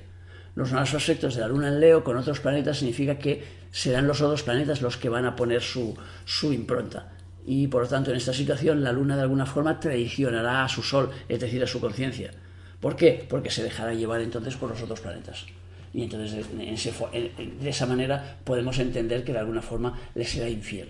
[0.55, 4.21] Los malos aspectos de la Luna en Leo con otros planetas significa que serán los
[4.21, 7.13] otros planetas los que van a poner su, su impronta.
[7.45, 10.83] Y por lo tanto, en esta situación, la Luna de alguna forma traicionará a su
[10.83, 12.31] Sol, es decir, a su conciencia.
[12.79, 13.25] ¿Por qué?
[13.29, 15.45] Porque se dejará llevar entonces por los otros planetas.
[15.93, 20.89] Y entonces de esa manera podemos entender que de alguna forma le será infiel.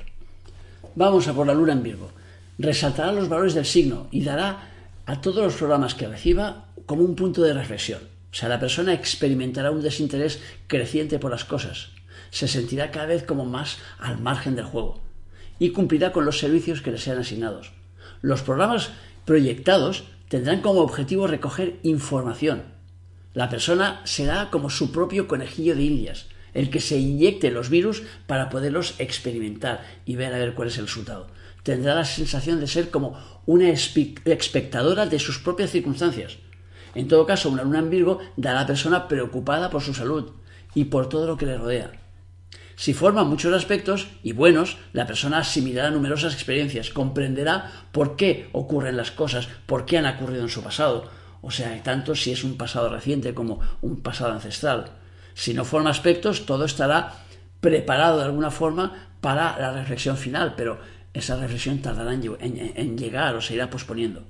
[0.96, 2.10] Vamos a por la Luna en Virgo.
[2.58, 4.70] Resaltará los valores del signo y dará
[5.06, 8.02] a todos los programas que reciba como un punto de reflexión.
[8.32, 11.90] O sea, la persona experimentará un desinterés creciente por las cosas.
[12.32, 15.02] Se sentirá cada vez como más al margen del juego
[15.58, 17.72] y cumplirá con los servicios que le sean asignados.
[18.22, 18.92] Los programas
[19.26, 22.64] proyectados tendrán como objetivo recoger información.
[23.34, 28.04] La persona será como su propio conejillo de indias, el que se inyecte los virus
[28.28, 31.28] para poderlos experimentar y ver a ver cuál es el resultado.
[31.64, 36.38] Tendrá la sensación de ser como una espectadora de sus propias circunstancias.
[36.96, 40.32] En todo caso, una luna en Virgo dará a la persona preocupada por su salud
[40.74, 41.92] y por todo lo que le rodea.
[42.76, 48.96] Si forma muchos aspectos y buenos, la persona asimilará numerosas experiencias, comprenderá por qué ocurren
[48.96, 51.10] las cosas, por qué han ocurrido en su pasado,
[51.42, 54.92] o sea, tanto si es un pasado reciente como un pasado ancestral.
[55.40, 57.14] Si no forma aspectos, todo estará
[57.62, 60.80] preparado de alguna forma para la reflexión final, pero
[61.14, 64.24] esa reflexión tardará en, llegar o se irá posponiendo.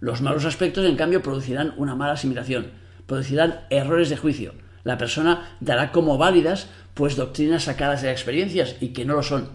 [0.00, 2.70] Los malos aspectos, en cambio, producirán una mala asimilación,
[3.04, 4.54] producirán errores de juicio.
[4.82, 9.50] La persona dará como válidas pues doctrinas sacadas de experiencias y que no lo son.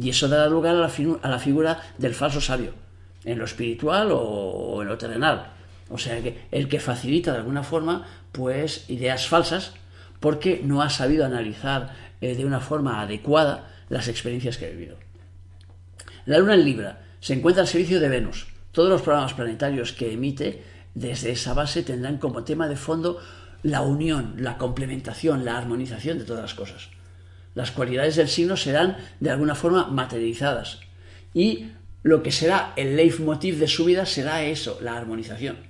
[0.00, 2.74] Y eso dará lugar a la, figura del falso sabio,
[3.24, 5.50] en lo espiritual o, en lo terrenal.
[5.90, 9.72] O sea que el que facilita de alguna forma pues ideas falsas
[10.20, 14.96] porque no ha sabido analizar eh, de una forma adecuada las experiencias que ha vivido.
[16.26, 18.48] La luna en Libra se encuentra al servicio de Venus.
[18.72, 20.62] Todos los programas planetarios que emite
[20.94, 23.20] desde esa base tendrán como tema de fondo
[23.62, 26.88] la unión, la complementación, la armonización de todas las cosas.
[27.54, 30.80] Las cualidades del signo serán de alguna forma materializadas
[31.34, 35.67] y lo que será el leitmotiv de su vida será eso, la armonización.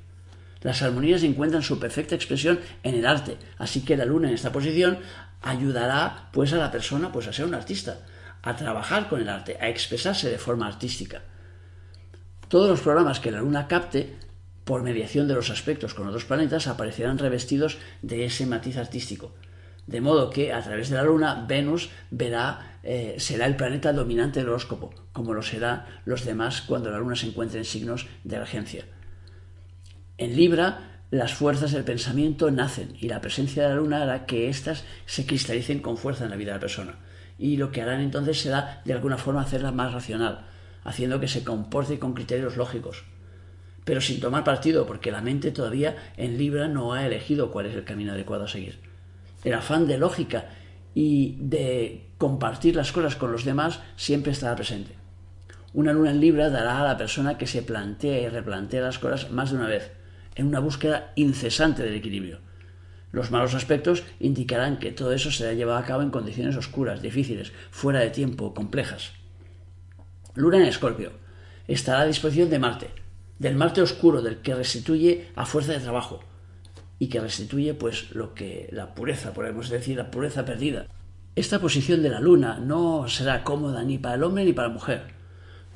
[0.62, 4.52] Las armonías encuentran su perfecta expresión en el arte, así que la luna en esta
[4.52, 4.98] posición
[5.42, 8.00] ayudará pues a la persona pues a ser un artista,
[8.42, 11.22] a trabajar con el arte, a expresarse de forma artística.
[12.48, 14.16] Todos los programas que la luna capte
[14.68, 19.32] por mediación de los aspectos con otros planetas, aparecerán revestidos de ese matiz artístico.
[19.86, 24.40] De modo que a través de la Luna, Venus verá, eh, será el planeta dominante
[24.40, 28.38] del horóscopo, como lo será los demás cuando la Luna se encuentre en signos de
[28.38, 28.84] regencia.
[30.18, 34.48] En Libra, las fuerzas del pensamiento nacen y la presencia de la Luna hará que
[34.48, 36.96] éstas se cristalicen con fuerza en la vida de la persona.
[37.38, 40.46] Y lo que harán entonces será, de alguna forma, hacerla más racional,
[40.82, 43.04] haciendo que se comporte con criterios lógicos,
[43.84, 47.76] pero sin tomar partido, porque la mente todavía en Libra no ha elegido cuál es
[47.76, 48.80] el camino adecuado a seguir.
[49.44, 50.46] El afán de lógica
[50.96, 54.96] y de compartir las cosas con los demás siempre estará presente.
[55.74, 59.30] Una luna en Libra dará a la persona que se plantea y replantea las cosas
[59.30, 59.92] más de una vez,
[60.38, 62.38] en una búsqueda incesante del equilibrio.
[63.12, 67.52] Los malos aspectos indicarán que todo eso será llevado a cabo en condiciones oscuras, difíciles,
[67.70, 69.12] fuera de tiempo, complejas.
[70.34, 71.12] Luna en Escorpio.
[71.66, 72.90] Estará a disposición de Marte,
[73.38, 76.20] del Marte oscuro, del que restituye a fuerza de trabajo
[76.98, 80.86] y que restituye pues lo que la pureza, podemos decir, la pureza perdida.
[81.34, 84.74] Esta posición de la luna no será cómoda ni para el hombre ni para la
[84.74, 85.17] mujer.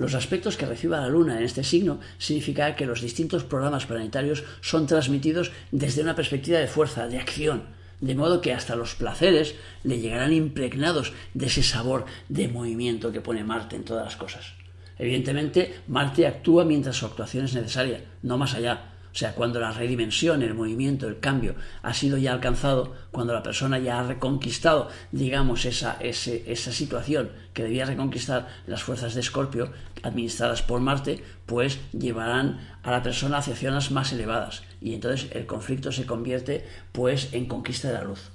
[0.03, 4.43] Los aspectos que reciba la luna en este signo significará que los distintos programas planetarios
[4.61, 7.67] son transmitidos desde una perspectiva de fuerza, de acción,
[8.01, 13.21] de modo que hasta los placeres le llegarán impregnados de ese sabor de movimiento que
[13.21, 14.55] pone Marte en todas las cosas.
[14.99, 18.92] Evidentemente, Marte actúa mientras su actuación es necesaria, no más allá.
[19.13, 23.43] O sea, cuando la redimensión, el movimiento, el cambio ha sido ya alcanzado, cuando la
[23.43, 29.71] persona ya ha reconquistado, digamos, esa, esa situación que debía reconquistar las fuerzas de Escorpio,
[30.03, 34.63] administradas por Marte, pues llevarán a la persona hacia zonas más elevadas.
[34.81, 38.31] Y entonces el conflicto se convierte, pues, en conquista de la luz.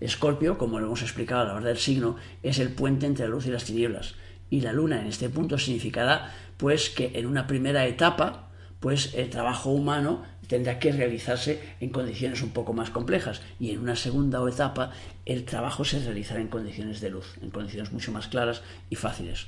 [0.00, 3.30] Escorpio, como lo hemos explicado a la hora del signo, es el puente entre la
[3.30, 4.14] luz y las tinieblas
[4.50, 8.49] y la luna en este punto significará pues que en una primera etapa
[8.80, 13.78] pues el trabajo humano tendrá que realizarse en condiciones un poco más complejas y en
[13.78, 14.90] una segunda etapa
[15.24, 19.46] el trabajo se realizará en condiciones de luz, en condiciones mucho más claras y fáciles.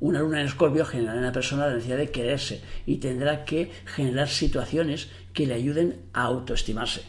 [0.00, 3.70] Una luna en escorpio generará en la persona la necesidad de quererse y tendrá que
[3.86, 7.02] generar situaciones que le ayuden a autoestimarse.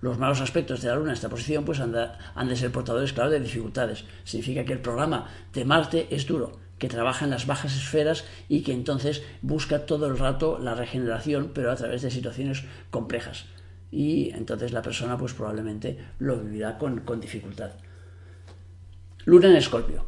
[0.00, 3.30] Los malos aspectos de la Luna en esta posición pues han de, ser portadores, claro,
[3.30, 4.04] de dificultades.
[4.24, 8.60] Significa que el programa de Marte es duro, que trabaja en las bajas esferas y
[8.60, 13.46] que entonces busca todo el rato la regeneración, pero a través de situaciones complejas.
[13.90, 17.70] Y entonces la persona pues probablemente lo vivirá con, con dificultad.
[19.24, 20.04] Luna en Escorpio.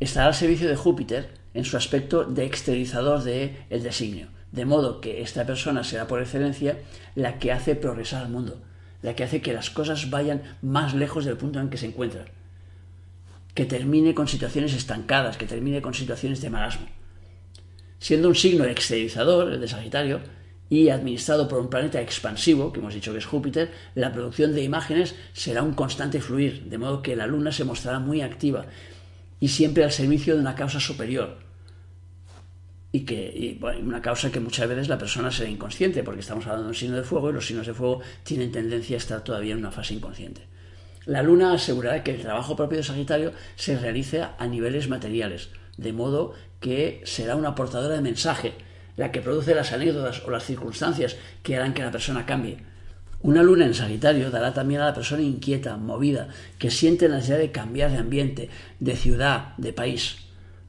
[0.00, 4.26] Estará al servicio de Júpiter en su aspecto de exteriorizador del el designio.
[4.50, 6.76] De modo que esta persona será por excelencia
[7.14, 8.60] la que hace progresar al mundo,
[9.00, 12.26] la que hace que las cosas vayan más lejos del punto en que se encuentran,
[13.56, 16.86] que termine con situaciones estancadas, que termine con situaciones de marasmo.
[17.98, 20.20] Siendo un signo exteriorizador, el de Sagitario,
[20.68, 24.62] y administrado por un planeta expansivo, que hemos dicho que es Júpiter, la producción de
[24.62, 28.66] imágenes será un constante fluir, de modo que la Luna se mostrará muy activa
[29.40, 31.38] y siempre al servicio de una causa superior,
[32.92, 36.70] y que una causa que muchas veces la persona será inconsciente, porque estamos hablando de
[36.70, 39.60] un signo de fuego y los signos de fuego tienen tendencia a estar todavía en
[39.60, 40.42] una fase inconsciente.
[41.06, 45.92] La luna asegurará que el trabajo propio de Sagitario se realice a niveles materiales, de
[45.92, 48.54] modo que será una portadora de mensaje,
[48.96, 52.58] la que produce las anécdotas o las circunstancias que harán que la persona cambie.
[53.22, 57.38] Una luna en Sagitario dará también a la persona inquieta, movida, que siente la necesidad
[57.38, 60.16] de cambiar de ambiente, de ciudad, de país.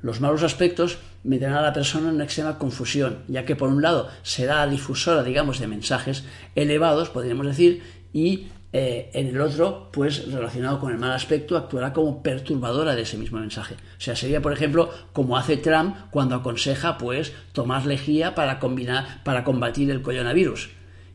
[0.03, 3.81] Los malos aspectos meterán a la persona en una extrema confusión, ya que por un
[3.81, 6.23] lado será difusora, digamos, de mensajes
[6.55, 7.81] elevados, podríamos decir,
[8.13, 13.03] y eh, en el otro, pues relacionado con el mal aspecto, actuará como perturbadora de
[13.03, 13.75] ese mismo mensaje.
[13.75, 19.23] O sea, sería, por ejemplo, como hace Trump cuando aconseja, pues, tomar lejía para, combinar,
[19.23, 20.69] para combatir el coronavirus.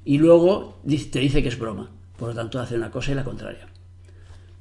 [0.05, 1.91] Y luego te dice que es broma.
[2.17, 3.69] Por lo tanto, hace una cosa y la contraria.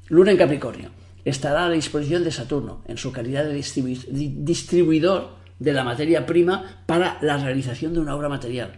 [0.07, 0.89] Luna en Capricornio.
[1.23, 6.83] Estará a la disposición de Saturno, en su calidad de distribuidor de la materia prima
[6.87, 8.73] para la realización de una obra material.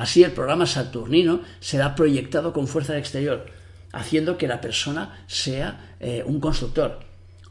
[0.00, 3.44] Así el programa saturnino será proyectado con fuerza exterior,
[3.92, 7.00] haciendo que la persona sea eh, un constructor.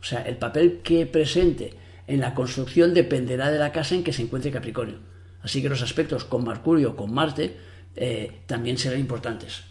[0.01, 1.75] O sea, el papel que presente
[2.07, 4.97] en la construcción dependerá de la casa en que se encuentre Capricornio.
[5.43, 7.55] Así que los aspectos con Mercurio o con Marte
[7.95, 9.61] eh, también serán importantes.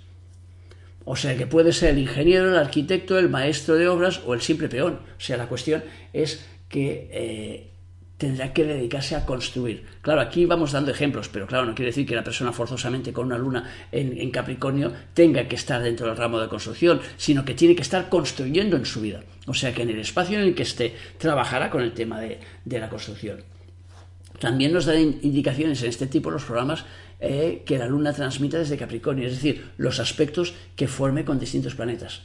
[1.04, 4.40] O sea que puede ser el ingeniero, el arquitecto, el maestro de obras o el
[4.40, 5.00] simple peón.
[5.18, 7.72] O sea, la cuestión es que eh,
[8.18, 9.84] tendrá que dedicarse a construir.
[10.02, 13.26] Claro, aquí vamos dando ejemplos, pero claro, no quiere decir que la persona forzosamente con
[13.26, 17.76] una luna en, Capricornio tenga que estar dentro del ramo de construcción, sino que tiene
[17.76, 19.22] que estar construyendo en su vida.
[19.46, 22.40] O sea que en el espacio en el que esté trabajará con el tema de,
[22.66, 23.38] la construcción.
[24.40, 26.84] También nos dan indicaciones en este tipo los programas
[27.20, 31.76] eh, que la luna transmite desde Capricornio, es decir, los aspectos que forme con distintos
[31.76, 32.22] planetas.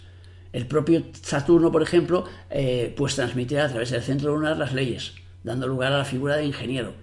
[0.51, 5.22] El propio Saturno, por ejemplo, eh, pues transmitirá a través del centro lunar las leyes
[5.43, 6.93] dando lugar a la figura de ingeniero,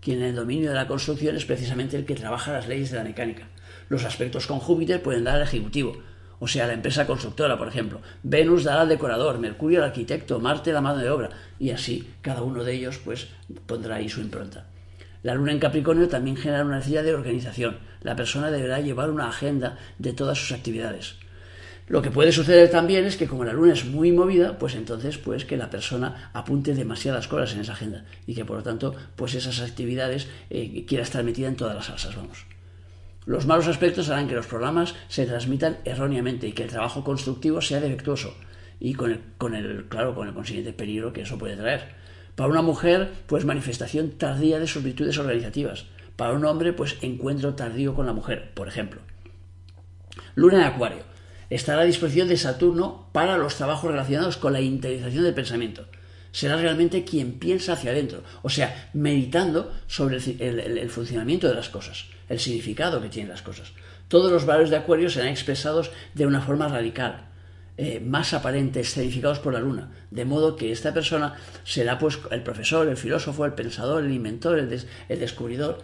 [0.00, 2.98] quien en el dominio de la construcción es precisamente el que trabaja las leyes de
[2.98, 3.48] la mecánica.
[3.88, 5.96] Los aspectos con Júpiter pueden dar al ejecutivo,
[6.40, 8.00] o sea, la empresa constructora, por ejemplo.
[8.22, 12.42] Venus dará al decorador, Mercurio al arquitecto, Marte la mano de obra, y así cada
[12.42, 13.28] uno de ellos pues
[13.66, 14.66] pondrá ahí su impronta.
[15.22, 17.78] La luna en Capricornio también genera una necesidad de organización.
[18.02, 21.14] La persona deberá llevar una agenda de todas sus actividades.
[21.86, 25.18] Lo que puede suceder también es que como la luna es muy movida, pues entonces
[25.18, 28.94] pues que la persona apunte demasiadas cosas en esa agenda y que por lo tanto
[29.16, 32.46] pues esas actividades eh, quiera estar metida en todas las salsas, vamos.
[33.26, 37.60] Los malos aspectos harán que los programas se transmitan erróneamente y que el trabajo constructivo
[37.60, 38.34] sea defectuoso
[38.80, 41.94] y con el, con el claro, con el consiguiente peligro que eso puede traer.
[42.34, 45.86] Para una mujer, pues manifestación tardía de sus virtudes organizativas.
[46.16, 49.00] Para un hombre, pues encuentro tardío con la mujer, por ejemplo.
[50.34, 51.13] Luna en Acuario
[51.50, 55.86] estará a disposición de Saturno para los trabajos relacionados con la interiorización del pensamiento.
[56.32, 62.06] Será realmente quien piensa hacia adentro, o sea, meditando sobre el, funcionamiento de las cosas,
[62.28, 63.72] el significado que tienen las cosas.
[64.08, 67.28] Todos los valores de Acuario serán expresados de una forma radical,
[67.76, 72.42] eh, más aparente, escenificados por la luna, de modo que esta persona será pues el
[72.42, 75.82] profesor, el filósofo, el pensador, el inventor, el descubridor.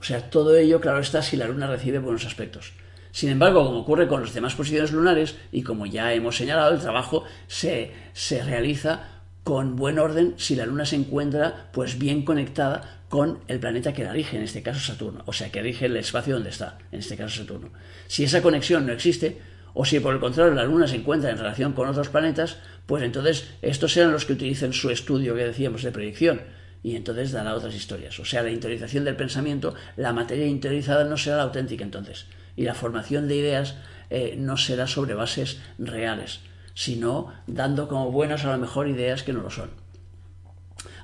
[0.00, 2.72] O sea, todo ello, claro está, si la luna recibe buenos aspectos.
[3.10, 6.80] Sin embargo, como ocurre con las demás posiciones lunares, y como ya hemos señalado, el
[6.80, 9.18] trabajo se, se realiza
[9.48, 14.04] con buen orden si la Luna se encuentra pues bien conectada con el planeta que
[14.04, 16.98] la rige, en este caso Saturno, o sea, que rige el espacio donde está, en
[16.98, 17.70] este caso Saturno.
[18.06, 19.40] Si esa conexión no existe,
[19.72, 23.02] o si por el contrario la Luna se encuentra en relación con otros planetas, pues
[23.02, 26.42] entonces estos serán los que utilicen su estudio que decíamos de predicción,
[26.82, 28.18] y entonces dará otras historias.
[28.20, 32.26] O sea, la interiorización del pensamiento, la materia interiorizada no será la auténtica entonces,
[32.58, 33.76] y la formación de ideas
[34.10, 36.40] eh, no será sobre bases reales,
[36.74, 39.70] sino dando como buenas a lo mejor ideas que no lo son.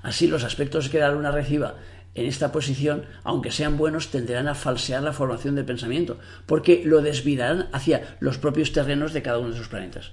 [0.03, 1.77] Así los aspectos que la luna reciba
[2.17, 7.03] en esta posición, aunque sean buenos, tenderán a falsear la formación del pensamiento, porque lo
[7.03, 10.11] desviarán hacia los propios terrenos de cada uno de sus planetas.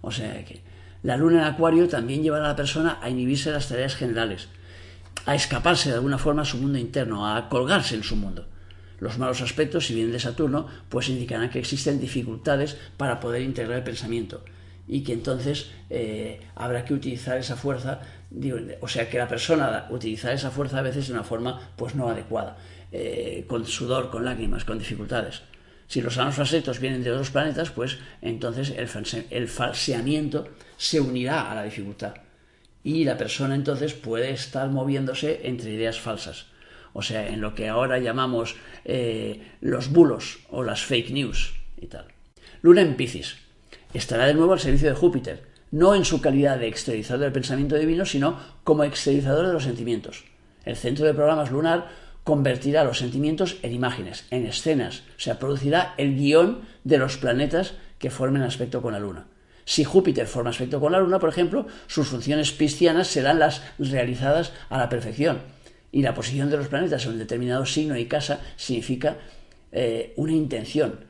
[0.00, 0.64] O sea que
[1.04, 4.48] la luna en Acuario también llevará a la persona a inhibirse de las tareas generales,
[5.26, 8.48] a escaparse de alguna forma a su mundo interno, a colgarse en su mundo.
[9.02, 13.78] Los malos aspectos, si vienen de Saturno, pues indicarán que existen dificultades para poder integrar
[13.78, 14.44] el pensamiento
[14.86, 18.00] y que entonces eh, habrá que utilizar esa fuerza,
[18.80, 22.08] o sea, que la persona utilizar esa fuerza a veces de una forma pues no
[22.08, 22.56] adecuada,
[22.92, 25.42] eh, con sudor, con lágrimas, con dificultades.
[25.88, 28.72] Si los malos aspectos vienen de otros planetas, pues entonces
[29.30, 30.46] el falseamiento
[30.76, 32.14] se unirá a la dificultad
[32.84, 36.51] y la persona entonces puede estar moviéndose entre ideas falsas.
[36.92, 41.86] O sea, en lo que ahora llamamos eh, los bulos o las fake news y
[41.86, 42.06] tal.
[42.60, 43.36] Luna en Piscis.
[43.94, 47.76] Estará de nuevo al servicio de Júpiter, no en su calidad de exteriorizador del pensamiento
[47.76, 50.24] divino, sino como exteriorizador de los sentimientos.
[50.64, 51.88] El centro de programas lunar
[52.24, 57.74] convertirá los sentimientos en imágenes, en escenas, o sea, producirá el guion de los planetas
[57.98, 59.26] que formen aspecto con la Luna.
[59.64, 64.52] Si Júpiter forma aspecto con la Luna, por ejemplo, sus funciones piscianas serán las realizadas
[64.68, 65.38] a la perfección.
[65.92, 69.18] Y la posición de los planetas en un determinado signo y casa significa
[69.70, 71.04] eh, una intención.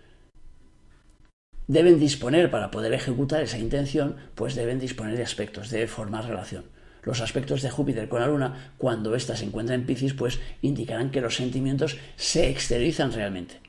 [1.69, 6.65] Deben disponer, para poder ejecutar esa intención, pues deben disponer de aspectos, de formar relación.
[7.03, 11.11] Los aspectos de Júpiter con la Luna, cuando ésta se encuentra en Piscis, pues indicarán
[11.11, 13.63] que los sentimientos se exteriorizan realmente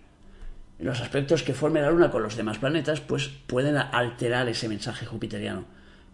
[0.84, 5.06] los aspectos que forme la Luna con los demás planetas, pues pueden alterar ese mensaje
[5.06, 5.66] jupiteriano.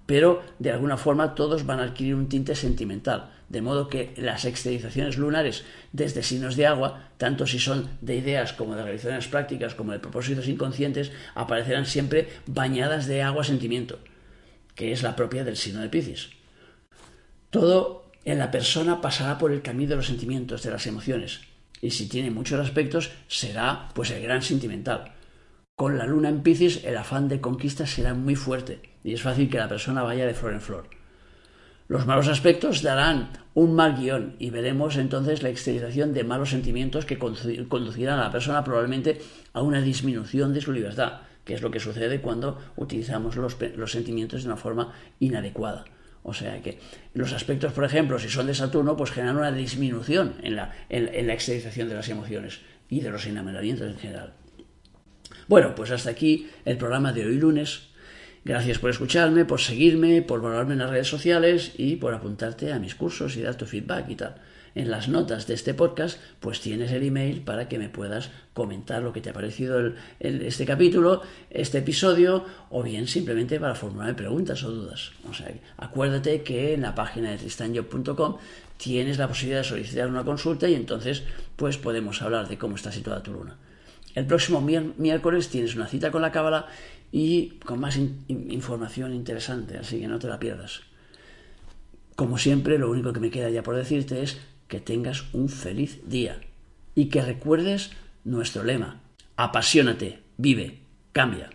[0.09, 4.43] Pero de alguna forma todos van a adquirir un tinte sentimental, de modo que las
[4.43, 9.75] exteriorizaciones lunares desde signos de agua, tanto si son de ideas como de realizaciones prácticas
[9.75, 13.99] como de propósitos inconscientes, aparecerán siempre bañadas de agua sentimiento,
[14.73, 16.31] que es la propia del signo de Piscis.
[17.51, 21.41] Todo en la persona pasará por el camino de los sentimientos, de las emociones,
[21.83, 25.13] y si tiene muchos aspectos será pues el gran sentimental.
[25.75, 29.49] Con la luna en Piscis el afán de conquista será muy fuerte y es fácil
[29.49, 30.89] que la persona vaya de flor en flor.
[31.87, 37.05] Los malos aspectos darán un mal guion y veremos entonces la exteriorización de malos sentimientos
[37.05, 39.19] que conducirán a la persona probablemente
[39.53, 43.91] a una disminución de su libertad, que es lo que sucede cuando utilizamos los, los
[43.91, 45.85] sentimientos de una forma inadecuada.
[46.23, 46.79] O sea que
[47.13, 51.27] los aspectos, por ejemplo, si son de Saturno, pues generan una disminución en la, en,
[51.27, 54.33] la exteriorización de las emociones y de los enamoramientos en general.
[55.47, 57.88] Bueno, pues hasta aquí el programa de hoy lunes.
[58.45, 62.79] Gracias por escucharme, por seguirme, por valorarme en las redes sociales y por apuntarte a
[62.79, 64.35] mis cursos y dar tu feedback y tal
[64.75, 69.01] en las notas de este podcast, pues tienes el email para que me puedas comentar
[69.01, 74.63] lo que te ha parecido este capítulo, este episodio, o bien simplemente para formular preguntas
[74.63, 75.11] o dudas.
[75.29, 78.37] O sea, acuérdate que en la página de tristanjob.com
[78.77, 81.23] tienes la posibilidad de solicitar una consulta y entonces
[81.55, 83.57] pues podemos hablar de cómo está situada tu luna.
[84.15, 86.67] El próximo miércoles tienes una cita con la cábala
[87.11, 87.97] y con más
[88.27, 90.81] información interesante, así que no te la pierdas.
[92.15, 95.99] Como siempre, lo único que me queda ya por decirte es que tengas un feliz
[96.07, 96.39] día
[96.93, 97.91] y que recuerdes
[98.23, 99.01] nuestro lema,
[99.37, 100.79] apasionate, vive,
[101.11, 101.49] cambia.